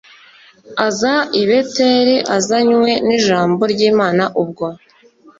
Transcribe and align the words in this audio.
aza 0.87 1.13
i 1.41 1.43
Beteli 1.49 2.15
azanywe 2.37 2.91
n 3.07 3.09
ijambo 3.17 3.61
ry 3.73 3.81
Imana 3.91 4.23
Ubwo 4.41 4.65